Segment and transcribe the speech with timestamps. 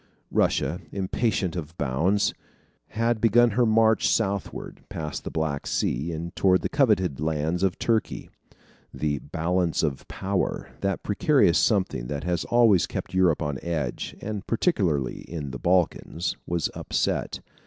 [0.31, 2.33] Russia, impatient of bounds,
[2.87, 7.77] had begun her march southward, past the Black Sea, and toward the coveted lands of
[7.77, 8.27] Turkey.
[8.91, 14.47] The "balance of power," that precarious something that has always kept Europe on edge and
[14.47, 17.39] particularly in the Balkans was upset.